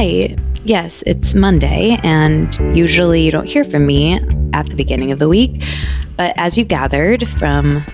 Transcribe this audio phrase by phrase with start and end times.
[0.00, 0.36] Hi.
[0.62, 4.20] Yes, it's Monday, and usually you don't hear from me
[4.52, 5.64] at the beginning of the week.
[6.16, 7.84] But as you gathered from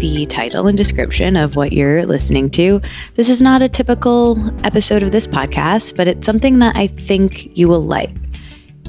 [0.00, 2.82] the title and description of what you're listening to,
[3.14, 7.56] this is not a typical episode of this podcast, but it's something that I think
[7.56, 8.14] you will like.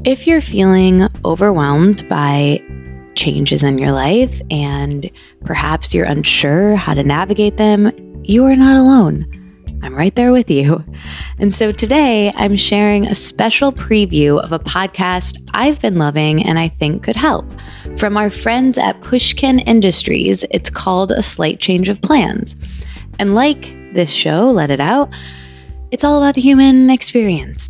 [0.03, 2.61] If you're feeling overwhelmed by
[3.15, 5.09] changes in your life and
[5.45, 7.93] perhaps you're unsure how to navigate them,
[8.25, 9.40] you are not alone.
[9.83, 10.83] I'm right there with you.
[11.39, 16.59] And so today I'm sharing a special preview of a podcast I've been loving and
[16.59, 17.45] I think could help.
[17.97, 22.55] From our friends at Pushkin Industries, it's called A Slight Change of Plans.
[23.17, 25.09] And like this show, Let It Out,
[25.89, 27.69] it's all about the human experience.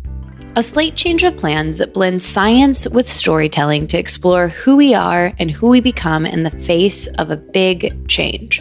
[0.54, 5.50] A Slight Change of Plans blends science with storytelling to explore who we are and
[5.50, 8.60] who we become in the face of a big change.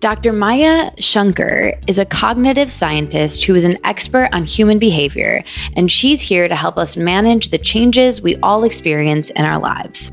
[0.00, 0.32] Dr.
[0.32, 5.42] Maya Shankar is a cognitive scientist who is an expert on human behavior,
[5.74, 10.12] and she's here to help us manage the changes we all experience in our lives.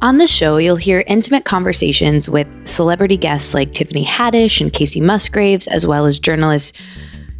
[0.00, 5.02] On the show, you'll hear intimate conversations with celebrity guests like Tiffany Haddish and Kacey
[5.02, 6.76] Musgraves, as well as journalist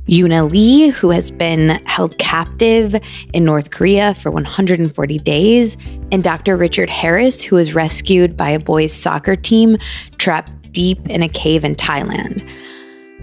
[0.09, 2.97] Euna Lee, who has been held captive
[3.33, 5.77] in North Korea for 140 days,
[6.11, 6.56] and Dr.
[6.56, 9.77] Richard Harris, who was rescued by a boys' soccer team
[10.19, 12.46] trapped deep in a cave in Thailand.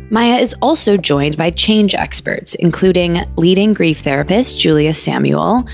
[0.09, 5.67] Maya is also joined by change experts, including leading grief therapist Julia Samuel,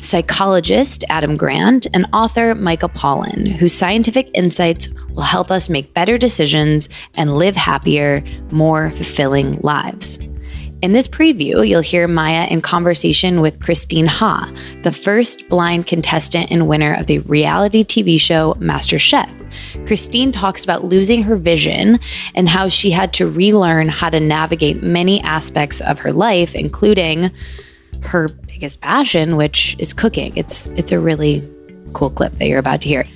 [0.00, 6.18] psychologist Adam Grant, and author Michael Pollan, whose scientific insights will help us make better
[6.18, 10.18] decisions and live happier, more fulfilling lives.
[10.84, 16.50] In this preview, you'll hear Maya in conversation with Christine Ha, the first blind contestant
[16.50, 19.86] and winner of the reality TV show MasterChef.
[19.86, 21.98] Christine talks about losing her vision
[22.34, 27.30] and how she had to relearn how to navigate many aspects of her life, including
[28.02, 30.36] her biggest passion, which is cooking.
[30.36, 31.50] It's it's a really
[31.94, 33.06] cool clip that you're about to hear.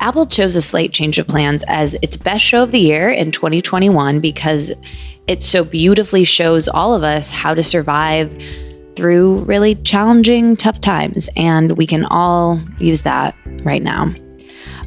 [0.00, 3.32] Apple chose a slight change of plans as its best show of the year in
[3.32, 4.72] 2021 because
[5.26, 8.36] it so beautifully shows all of us how to survive
[8.94, 11.28] through really challenging, tough times.
[11.36, 14.12] And we can all use that right now.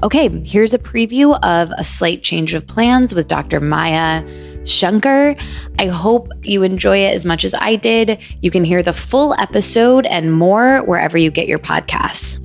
[0.04, 3.60] Okay, here's a preview of A Slight Change of Plans with Dr.
[3.60, 4.26] Maya
[4.66, 5.36] Shankar.
[5.78, 8.20] I hope you enjoy it as much as I did.
[8.42, 12.41] You can hear the full episode and more wherever you get your podcasts.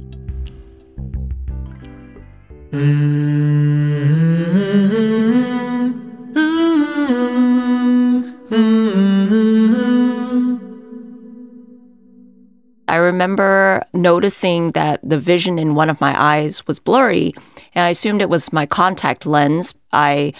[12.88, 17.32] I remember noticing that the vision in one of my eyes was blurry,
[17.74, 19.74] and I assumed it was my contact lens.
[19.92, 20.32] I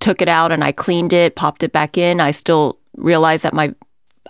[0.00, 2.20] took it out and I cleaned it, popped it back in.
[2.20, 3.74] I still realized that my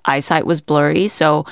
[0.05, 1.47] eyesight was blurry, so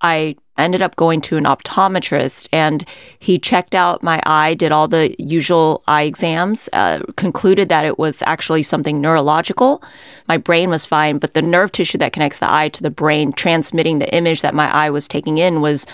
[0.00, 2.84] I ended up going to an optometrist and
[3.18, 7.98] he checked out my eye, did all the usual eye exams, uh, concluded that it
[7.98, 9.82] was actually something neurological.
[10.28, 13.32] My brain was fine, but the nerve tissue that connects the eye to the brain,
[13.32, 15.86] transmitting the image that my eye was taking in, was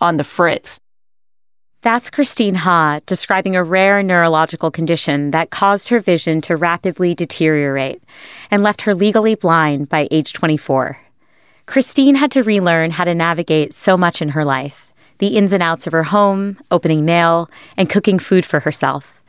[0.00, 0.80] on the fritz.
[1.82, 8.02] That's Christine Ha describing a rare neurological condition that caused her vision to rapidly deteriorate
[8.50, 10.98] and left her legally blind by age 24.
[11.66, 15.62] Christine had to relearn how to navigate so much in her life the ins and
[15.62, 19.22] outs of her home, opening mail, and cooking food for herself.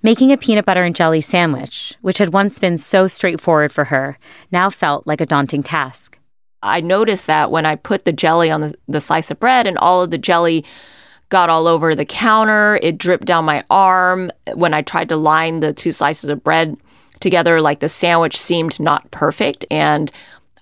[0.00, 4.16] Making a peanut butter and jelly sandwich, which had once been so straightforward for her,
[4.52, 6.18] now felt like a daunting task.
[6.62, 9.76] I noticed that when I put the jelly on the, the slice of bread and
[9.78, 10.64] all of the jelly
[11.30, 14.30] got all over the counter, it dripped down my arm.
[14.54, 16.76] When I tried to line the two slices of bread
[17.18, 19.66] together, like the sandwich seemed not perfect.
[19.68, 20.12] And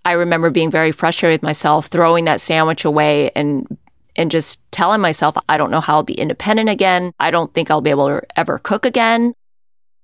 [0.04, 3.66] I remember being very frustrated with myself, throwing that sandwich away and
[4.14, 7.12] and just telling myself, I don't know how I'll be independent again.
[7.18, 9.32] I don't think I'll be able to ever cook again.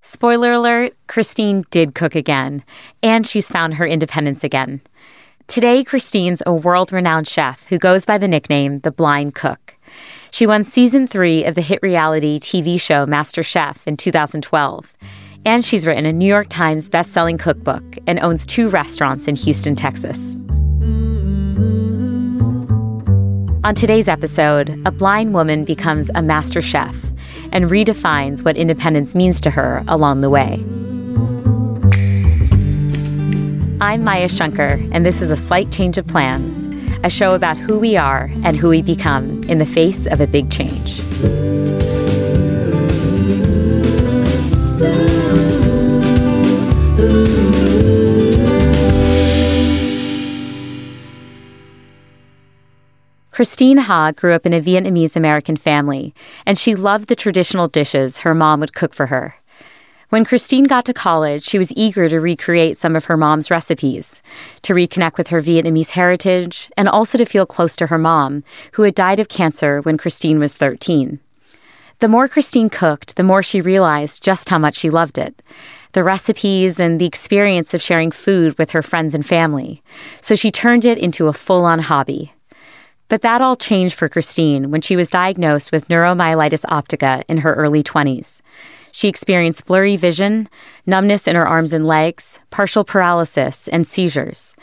[0.01, 2.65] Spoiler alert, Christine did cook again,
[3.03, 4.81] and she's found her independence again.
[5.49, 9.77] Today, Christine's a world renowned chef who goes by the nickname The Blind Cook.
[10.31, 14.93] She won season three of the hit reality TV show Master Chef in 2012.
[15.49, 19.75] And she's written a New York Times best-selling cookbook and owns two restaurants in Houston,
[19.75, 20.37] Texas.
[23.65, 26.95] On today's episode, a blind woman becomes a master chef
[27.51, 30.63] and redefines what independence means to her along the way.
[33.81, 36.67] I'm Maya Shankar, and this is A Slight Change of Plans,
[37.05, 40.27] a show about who we are and who we become in the face of a
[40.27, 41.01] big change.
[53.39, 56.13] Christine Ha grew up in a Vietnamese American family,
[56.45, 59.37] and she loved the traditional dishes her mom would cook for her.
[60.09, 64.23] When Christine got to college, she was eager to recreate some of her mom's recipes,
[64.63, 68.43] to reconnect with her Vietnamese heritage, and also to feel close to her mom,
[68.73, 71.21] who had died of cancer when Christine was 13.
[72.01, 75.45] The more Christine cooked, the more she realized just how much she loved it
[75.93, 79.81] the recipes and the experience of sharing food with her friends and family.
[80.21, 82.33] So she turned it into a full on hobby.
[83.09, 87.55] But that all changed for Christine when she was diagnosed with neuromyelitis optica in her
[87.55, 88.41] early 20s.
[88.93, 90.49] She experienced blurry vision,
[90.87, 94.55] numbness in her arms and legs, partial paralysis, and seizures.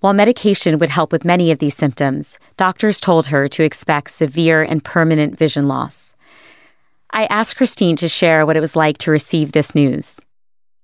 [0.00, 4.62] While medication would help with many of these symptoms, doctors told her to expect severe
[4.62, 6.14] and permanent vision loss.
[7.10, 10.20] I asked Christine to share what it was like to receive this news.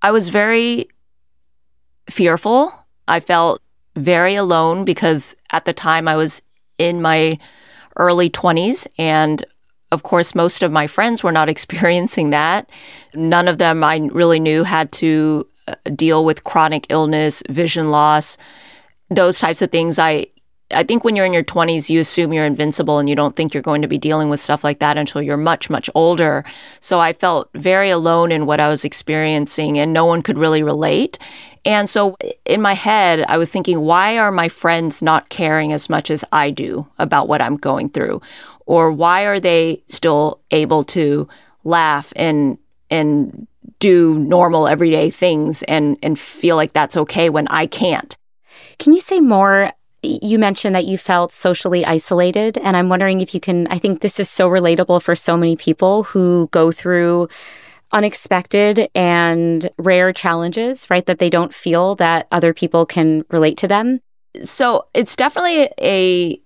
[0.02, 0.88] I was very
[2.10, 2.72] fearful.
[3.08, 3.62] I felt
[3.94, 6.42] very alone because at the time I was
[6.78, 7.38] in my
[7.96, 9.44] early 20s and
[9.92, 12.68] of course, most of my friends were not experiencing that.
[13.14, 18.36] None of them I really knew had to uh, deal with chronic illness, vision loss,
[19.10, 19.98] those types of things.
[19.98, 20.26] I
[20.74, 23.54] I think when you're in your 20s, you assume you're invincible and you don't think
[23.54, 26.44] you're going to be dealing with stuff like that until you're much, much older.
[26.80, 30.64] So I felt very alone in what I was experiencing and no one could really
[30.64, 31.20] relate.
[31.66, 35.90] And so in my head, I was thinking, why are my friends not caring as
[35.90, 38.22] much as I do about what I'm going through?
[38.66, 41.28] Or why are they still able to
[41.64, 42.56] laugh and,
[42.88, 43.48] and
[43.80, 48.16] do normal everyday things and, and feel like that's okay when I can't?
[48.78, 49.72] Can you say more
[50.06, 52.58] you mentioned that you felt socially isolated.
[52.58, 55.56] And I'm wondering if you can, I think this is so relatable for so many
[55.56, 57.28] people who go through
[57.92, 61.06] unexpected and rare challenges, right?
[61.06, 64.00] That they don't feel that other people can relate to them.
[64.42, 66.40] So it's definitely a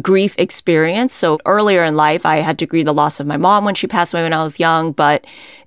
[0.00, 1.12] grief experience.
[1.12, 3.86] So earlier in life, I had to grieve the loss of my mom when she
[3.86, 5.26] passed away when I was young, but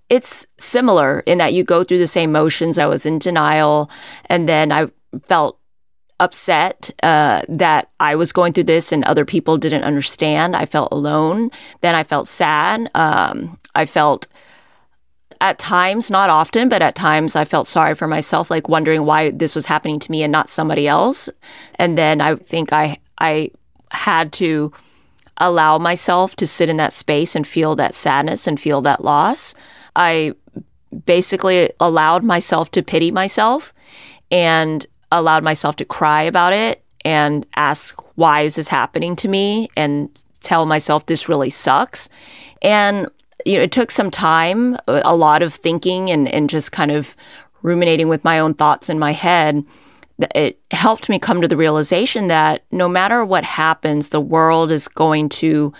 [0.09, 2.77] it's similar in that you go through the same motions.
[2.77, 3.89] I was in denial
[4.27, 4.87] and then I
[5.23, 5.59] felt
[6.19, 10.55] upset uh, that I was going through this and other people didn't understand.
[10.55, 11.49] I felt alone.
[11.81, 12.89] Then I felt sad.
[12.95, 14.27] Um, I felt
[15.43, 19.31] at times, not often, but at times I felt sorry for myself, like wondering why
[19.31, 21.29] this was happening to me and not somebody else.
[21.75, 23.51] And then I think I I
[23.91, 24.71] had to
[25.37, 29.53] allow myself to sit in that space and feel that sadness and feel that loss.
[29.97, 30.33] I
[31.05, 33.73] basically allowed myself to pity myself
[34.31, 39.67] and allowed myself to cry about it and ask, why is this happening to me?
[39.75, 40.09] And
[40.39, 42.07] tell myself this really sucks.
[42.61, 43.09] And,
[43.45, 47.15] you know, it took some time, a lot of thinking and, and just kind of
[47.61, 49.63] ruminating with my own thoughts in my head.
[50.35, 54.87] It helped me come to the realization that no matter what happens, the world is
[54.87, 55.73] going to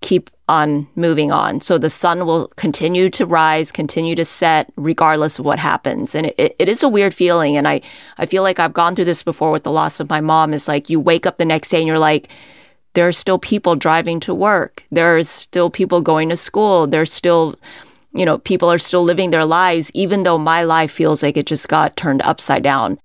[0.00, 1.60] keep on moving on.
[1.60, 6.14] So the sun will continue to rise, continue to set, regardless of what happens.
[6.14, 7.56] And it, it is a weird feeling.
[7.56, 7.80] And I,
[8.16, 10.54] I feel like I've gone through this before with the loss of my mom.
[10.54, 12.28] Is like you wake up the next day and you're like,
[12.96, 14.82] there are still people driving to work.
[14.90, 16.86] There are still people going to school.
[16.86, 17.54] There's still,
[18.14, 21.44] you know, people are still living their lives, even though my life feels like it
[21.44, 22.98] just got turned upside down.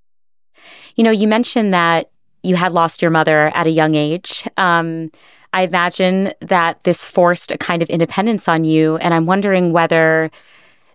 [0.96, 2.10] You know, you mentioned that
[2.42, 4.48] you had lost your mother at a young age.
[4.56, 5.12] Um,
[5.52, 8.96] I imagine that this forced a kind of independence on you.
[8.98, 10.32] And I'm wondering whether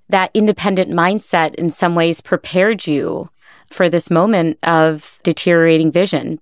[0.08, 3.28] that independent mindset in some ways prepared you
[3.68, 6.38] for this moment of deteriorating vision.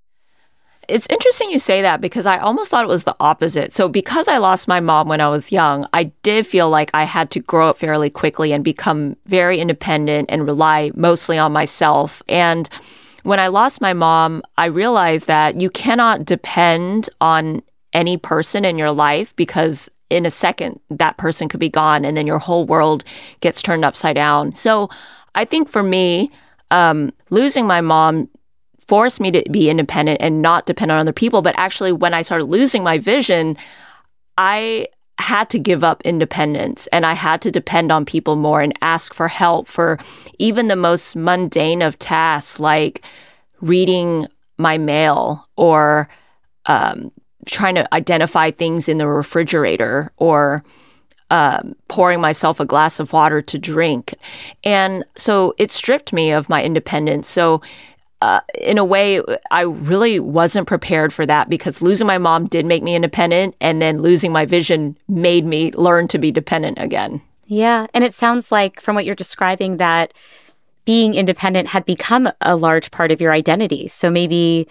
[0.88, 3.72] It's interesting you say that because I almost thought it was the opposite.
[3.72, 7.04] So, because I lost my mom when I was young, I did feel like I
[7.04, 12.22] had to grow up fairly quickly and become very independent and rely mostly on myself.
[12.28, 12.68] And
[13.22, 17.62] when I lost my mom, I realized that you cannot depend on
[17.92, 22.16] any person in your life because in a second that person could be gone and
[22.16, 23.04] then your whole world
[23.40, 24.52] gets turned upside down.
[24.54, 24.90] So
[25.34, 26.30] I think for me,
[26.70, 28.28] um, losing my mom
[28.88, 31.42] forced me to be independent and not depend on other people.
[31.42, 33.56] But actually, when I started losing my vision,
[34.38, 34.88] I
[35.18, 39.14] had to give up independence and I had to depend on people more and ask
[39.14, 39.98] for help for
[40.38, 43.04] even the most mundane of tasks like
[43.60, 44.26] reading
[44.58, 46.08] my mail or
[46.66, 47.12] um,
[47.46, 50.64] trying to identify things in the refrigerator or
[51.30, 54.14] um, pouring myself a glass of water to drink.
[54.62, 57.28] And so it stripped me of my independence.
[57.28, 57.62] So,
[58.24, 62.64] uh, in a way, I really wasn't prepared for that because losing my mom did
[62.64, 67.20] make me independent, and then losing my vision made me learn to be dependent again.
[67.46, 67.86] Yeah.
[67.92, 70.14] And it sounds like, from what you're describing, that
[70.86, 73.88] being independent had become a large part of your identity.
[73.88, 74.66] So maybe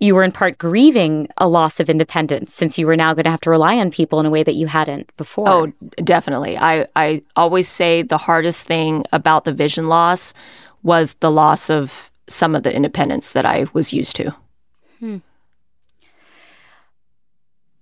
[0.00, 3.30] you were in part grieving a loss of independence since you were now going to
[3.30, 5.48] have to rely on people in a way that you hadn't before.
[5.48, 5.72] Oh,
[6.04, 6.56] definitely.
[6.56, 10.32] I, I always say the hardest thing about the vision loss
[10.82, 14.34] was the loss of some of the independence that I was used to.
[15.00, 15.18] Hmm.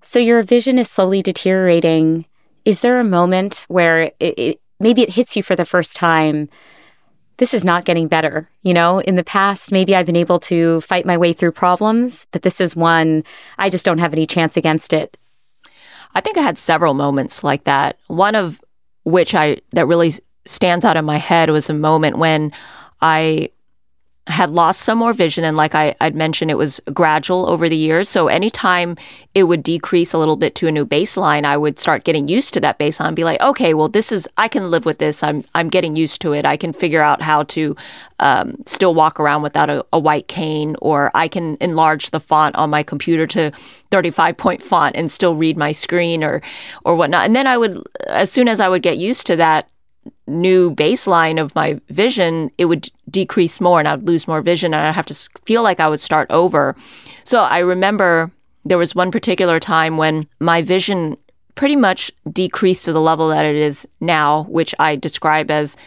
[0.03, 2.27] So your vision is slowly deteriorating.
[2.65, 6.49] Is there a moment where it, it, maybe it hits you for the first time?
[7.39, 8.49] This is not getting better.
[8.63, 12.27] You know, in the past, maybe I've been able to fight my way through problems,
[12.31, 13.25] but this is one
[13.59, 15.19] I just don't have any chance against it.
[16.15, 17.99] I think I had several moments like that.
[18.07, 18.63] One of
[19.03, 20.13] which I that really
[20.45, 22.53] stands out in my head was a moment when
[23.01, 23.51] I
[24.29, 25.45] had lost some more vision.
[25.45, 28.09] And like I, would mentioned, it was gradual over the years.
[28.09, 28.97] So anytime
[29.35, 32.53] it would decrease a little bit to a new baseline, I would start getting used
[32.55, 35.23] to that baseline and be like, okay, well, this is, I can live with this.
[35.23, 36.45] I'm, I'm getting used to it.
[36.45, 37.77] I can figure out how to
[38.19, 42.57] um, still walk around without a, a white cane, or I can enlarge the font
[42.57, 43.53] on my computer to
[43.93, 46.43] 35 point font and still read my screen or,
[46.85, 47.27] or whatnot.
[47.27, 49.71] And then I would, as soon as I would get used to that,
[50.27, 54.87] new baseline of my vision, it would decrease more and I'd lose more vision and
[54.87, 55.15] I'd have to
[55.47, 56.77] feel like I would start over.
[57.25, 58.31] So I remember
[58.67, 61.17] there was one particular time when my vision
[61.55, 65.79] pretty much decreased to the level that it is now, which I describe as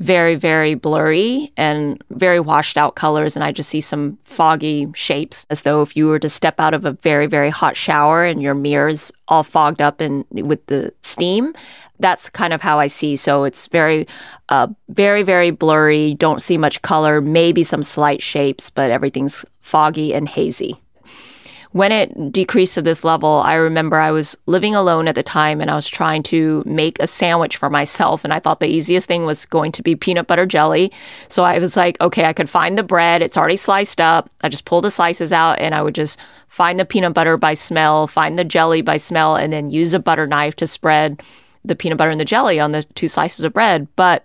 [0.00, 3.36] very, very blurry and very washed out colors.
[3.36, 6.72] And I just see some foggy shapes as though if you were to step out
[6.72, 10.92] of a very, very hot shower and your mirrors all fogged up and with the
[11.02, 11.54] steam.
[11.98, 13.14] That's kind of how I see.
[13.14, 14.08] So it's very,
[14.48, 16.14] uh, very, very blurry.
[16.14, 20.80] Don't see much color, maybe some slight shapes, but everything's foggy and hazy
[21.72, 25.60] when it decreased to this level, I remember I was living alone at the time
[25.60, 28.24] and I was trying to make a sandwich for myself.
[28.24, 30.90] And I thought the easiest thing was going to be peanut butter jelly.
[31.28, 33.22] So I was like, okay, I could find the bread.
[33.22, 34.28] It's already sliced up.
[34.42, 37.54] I just pull the slices out and I would just find the peanut butter by
[37.54, 41.22] smell, find the jelly by smell, and then use a butter knife to spread
[41.64, 43.86] the peanut butter and the jelly on the two slices of bread.
[43.94, 44.24] But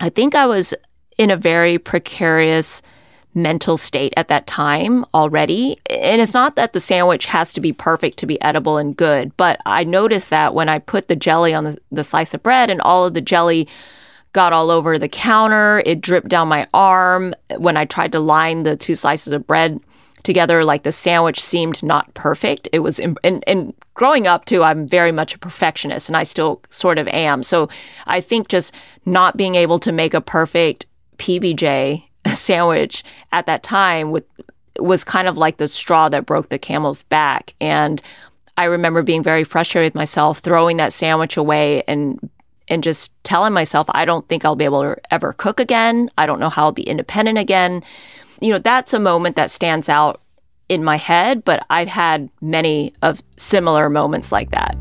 [0.00, 0.74] I think I was
[1.16, 2.82] in a very precarious
[3.42, 5.76] mental state at that time already.
[5.90, 9.36] And it's not that the sandwich has to be perfect to be edible and good,
[9.36, 12.70] but I noticed that when I put the jelly on the, the slice of bread
[12.70, 13.68] and all of the jelly
[14.32, 17.34] got all over the counter, it dripped down my arm.
[17.56, 19.80] When I tried to line the two slices of bread
[20.22, 22.68] together, like the sandwich seemed not perfect.
[22.72, 26.60] It was, and, and growing up too, I'm very much a perfectionist and I still
[26.68, 27.42] sort of am.
[27.42, 27.68] So
[28.06, 28.74] I think just
[29.06, 32.07] not being able to make a perfect PBJ
[32.48, 34.24] sandwich at that time with
[34.78, 37.54] was kind of like the straw that broke the camel's back.
[37.60, 38.00] And
[38.56, 42.18] I remember being very frustrated with myself, throwing that sandwich away and
[42.70, 46.10] and just telling myself, I don't think I'll be able to ever cook again.
[46.18, 47.82] I don't know how I'll be independent again.
[48.40, 50.20] You know, that's a moment that stands out
[50.68, 54.76] in my head, but I've had many of similar moments like that.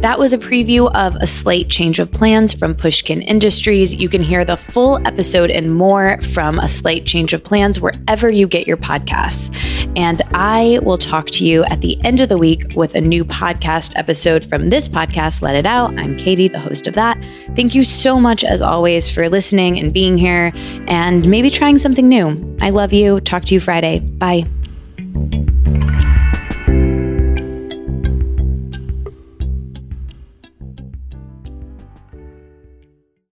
[0.00, 3.92] That was a preview of a slight change of plans from Pushkin Industries.
[3.92, 8.30] You can hear the full episode and more from a slight change of plans wherever
[8.30, 9.52] you get your podcasts.
[9.96, 13.24] And I will talk to you at the end of the week with a new
[13.24, 15.98] podcast episode from this podcast, Let It Out.
[15.98, 17.20] I'm Katie, the host of that.
[17.56, 20.52] Thank you so much, as always, for listening and being here
[20.86, 22.56] and maybe trying something new.
[22.60, 23.18] I love you.
[23.20, 23.98] Talk to you Friday.
[23.98, 24.46] Bye.